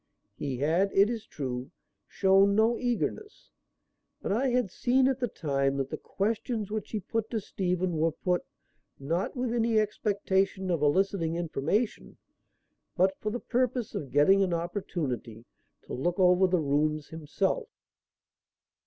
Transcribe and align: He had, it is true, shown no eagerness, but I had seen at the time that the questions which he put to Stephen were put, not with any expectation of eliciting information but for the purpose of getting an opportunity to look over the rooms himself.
He 0.35 0.57
had, 0.57 0.89
it 0.95 1.11
is 1.11 1.27
true, 1.27 1.69
shown 2.07 2.55
no 2.55 2.75
eagerness, 2.79 3.51
but 4.19 4.31
I 4.31 4.47
had 4.47 4.71
seen 4.71 5.07
at 5.07 5.19
the 5.19 5.27
time 5.27 5.77
that 5.77 5.91
the 5.91 5.95
questions 5.97 6.71
which 6.71 6.89
he 6.89 6.99
put 6.99 7.29
to 7.29 7.39
Stephen 7.39 7.97
were 7.99 8.11
put, 8.13 8.43
not 8.97 9.35
with 9.35 9.53
any 9.53 9.79
expectation 9.79 10.71
of 10.71 10.81
eliciting 10.81 11.35
information 11.35 12.17
but 12.97 13.15
for 13.19 13.29
the 13.29 13.39
purpose 13.39 13.93
of 13.93 14.09
getting 14.09 14.41
an 14.41 14.55
opportunity 14.55 15.45
to 15.83 15.93
look 15.93 16.17
over 16.19 16.47
the 16.47 16.61
rooms 16.61 17.09
himself. 17.09 17.67